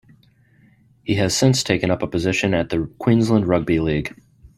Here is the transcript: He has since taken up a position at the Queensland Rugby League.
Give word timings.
He 1.03 1.13
has 1.17 1.37
since 1.37 1.61
taken 1.63 1.91
up 1.91 2.01
a 2.01 2.07
position 2.07 2.55
at 2.55 2.69
the 2.69 2.87
Queensland 2.97 3.45
Rugby 3.47 3.79
League. 3.79 4.19